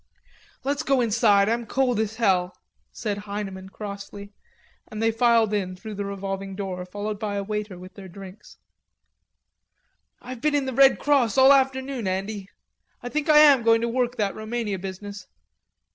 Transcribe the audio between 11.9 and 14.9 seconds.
Andy.... I think I am going to work that Roumania